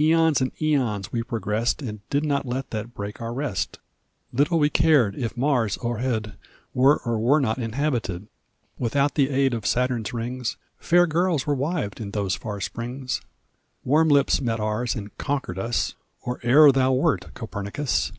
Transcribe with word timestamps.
AEons 0.00 0.40
and 0.40 0.52
aeons 0.62 1.12
we 1.12 1.22
progressed 1.22 1.82
And 1.82 2.00
did 2.08 2.24
not 2.24 2.46
let 2.46 2.70
that 2.70 2.94
break 2.94 3.20
our 3.20 3.34
rest; 3.34 3.78
Little 4.32 4.58
we 4.58 4.70
cared 4.70 5.14
if 5.14 5.36
Mars 5.36 5.76
o'erhead 5.84 6.36
Were 6.72 7.02
or 7.04 7.18
were 7.18 7.40
not 7.40 7.58
inhabited; 7.58 8.26
Without 8.78 9.16
the 9.16 9.28
aid 9.28 9.52
of 9.52 9.66
Saturn's 9.66 10.14
rings 10.14 10.56
Fair 10.78 11.06
girls 11.06 11.46
were 11.46 11.54
wived 11.54 12.00
in 12.00 12.12
those 12.12 12.34
far 12.34 12.58
springs; 12.62 13.20
Warm 13.84 14.08
lips 14.08 14.40
met 14.40 14.60
ours 14.60 14.94
and 14.94 15.14
conquered 15.18 15.58
us 15.58 15.94
Or 16.22 16.40
ere 16.42 16.72
thou 16.72 16.94
wert, 16.94 17.34
Copernicus! 17.34 18.12